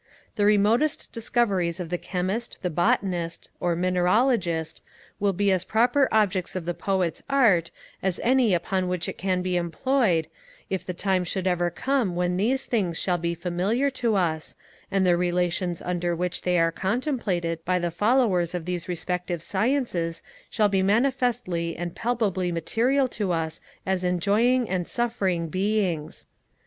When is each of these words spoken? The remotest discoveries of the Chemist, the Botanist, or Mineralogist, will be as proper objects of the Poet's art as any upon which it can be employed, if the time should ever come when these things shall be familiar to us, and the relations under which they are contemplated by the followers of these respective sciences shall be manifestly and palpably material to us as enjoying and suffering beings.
The 0.35 0.45
remotest 0.45 1.11
discoveries 1.11 1.79
of 1.79 1.89
the 1.89 1.97
Chemist, 1.99 2.57
the 2.63 2.71
Botanist, 2.71 3.51
or 3.59 3.75
Mineralogist, 3.75 4.81
will 5.19 5.31
be 5.31 5.51
as 5.51 5.63
proper 5.63 6.09
objects 6.11 6.55
of 6.55 6.65
the 6.65 6.73
Poet's 6.73 7.21
art 7.29 7.69
as 8.01 8.19
any 8.23 8.55
upon 8.55 8.87
which 8.87 9.07
it 9.07 9.19
can 9.19 9.43
be 9.43 9.57
employed, 9.57 10.27
if 10.71 10.83
the 10.83 10.95
time 10.95 11.23
should 11.23 11.45
ever 11.45 11.69
come 11.69 12.15
when 12.15 12.37
these 12.37 12.65
things 12.65 12.97
shall 12.99 13.19
be 13.19 13.35
familiar 13.35 13.91
to 13.91 14.15
us, 14.15 14.55
and 14.89 15.05
the 15.05 15.15
relations 15.15 15.83
under 15.83 16.15
which 16.15 16.41
they 16.41 16.57
are 16.57 16.71
contemplated 16.71 17.63
by 17.63 17.77
the 17.77 17.91
followers 17.91 18.55
of 18.55 18.65
these 18.65 18.89
respective 18.89 19.43
sciences 19.43 20.23
shall 20.49 20.67
be 20.67 20.81
manifestly 20.81 21.77
and 21.77 21.93
palpably 21.93 22.51
material 22.51 23.07
to 23.07 23.31
us 23.31 23.61
as 23.85 24.03
enjoying 24.03 24.67
and 24.67 24.87
suffering 24.87 25.47
beings. 25.47 26.25